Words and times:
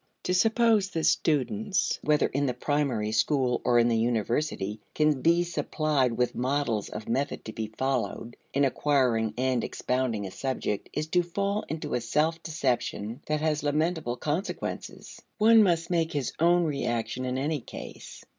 To 0.23 0.33
suppose 0.33 0.89
that 0.89 1.03
students, 1.03 1.99
whether 2.01 2.25
in 2.25 2.47
the 2.47 2.55
primary 2.55 3.11
school 3.11 3.61
or 3.63 3.77
in 3.77 3.87
the 3.87 3.99
university, 3.99 4.79
can 4.95 5.21
be 5.21 5.43
supplied 5.43 6.13
with 6.13 6.33
models 6.33 6.89
of 6.89 7.07
method 7.07 7.45
to 7.45 7.53
be 7.53 7.67
followed 7.77 8.35
in 8.51 8.65
acquiring 8.65 9.35
and 9.37 9.63
expounding 9.63 10.25
a 10.25 10.31
subject 10.31 10.89
is 10.91 11.05
to 11.09 11.21
fall 11.21 11.65
into 11.69 11.93
a 11.93 12.01
self 12.01 12.41
deception 12.41 13.21
that 13.27 13.41
has 13.41 13.61
lamentable 13.61 14.17
consequences. 14.17 15.17
(See 15.17 15.21
ante, 15.37 15.37
p. 15.37 15.37
169.) 15.37 15.55
One 15.59 15.63
must 15.63 15.91
make 15.91 16.13
his 16.13 16.33
own 16.39 16.63
reaction 16.63 17.23
in 17.25 17.37
any 17.37 17.59
case. 17.61 18.23